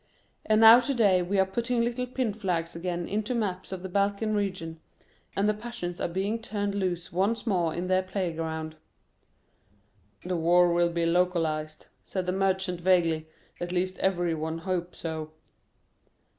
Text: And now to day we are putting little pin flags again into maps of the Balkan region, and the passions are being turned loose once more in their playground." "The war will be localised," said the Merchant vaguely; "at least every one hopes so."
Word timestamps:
And 0.47 0.61
now 0.61 0.79
to 0.79 0.95
day 0.95 1.21
we 1.21 1.37
are 1.37 1.45
putting 1.45 1.81
little 1.81 2.07
pin 2.07 2.33
flags 2.33 2.75
again 2.75 3.07
into 3.07 3.35
maps 3.35 3.71
of 3.71 3.83
the 3.83 3.87
Balkan 3.87 4.33
region, 4.33 4.79
and 5.37 5.47
the 5.47 5.53
passions 5.53 6.01
are 6.01 6.07
being 6.07 6.41
turned 6.41 6.73
loose 6.73 7.13
once 7.13 7.45
more 7.45 7.75
in 7.75 7.85
their 7.85 8.01
playground." 8.01 8.77
"The 10.23 10.35
war 10.37 10.73
will 10.73 10.89
be 10.89 11.05
localised," 11.05 11.87
said 12.03 12.25
the 12.25 12.31
Merchant 12.31 12.81
vaguely; 12.81 13.27
"at 13.59 13.71
least 13.71 13.99
every 13.99 14.33
one 14.33 14.57
hopes 14.57 14.97
so." 14.97 15.33